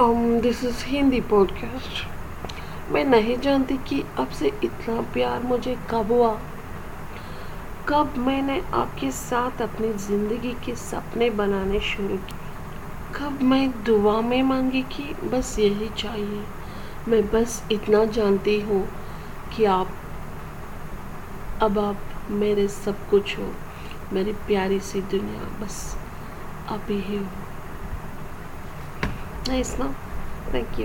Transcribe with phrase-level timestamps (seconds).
[0.00, 2.06] This is Hindi podcast
[2.92, 6.40] मैं नहीं जानती कि आपसे इतना प्यार मुझे कब हुआ।
[7.88, 14.42] कब मैंने आपके साथ अपनी ज़िंदगी के सपने बनाने शुरू किए। कब मैं दुआ में
[14.42, 16.44] मांगी कि बस यही चाहिए।
[17.08, 18.88] मैं बस इतना जानती हूँ
[19.56, 19.94] कि आप,
[21.62, 21.96] अब आप
[22.30, 23.52] मेरे सब कुछ हो।
[24.12, 25.96] मेरी प्यारी सी दुनिया, बस
[26.68, 27.53] आप ही हो।
[29.46, 29.94] Nice, no?
[30.50, 30.82] Thank you.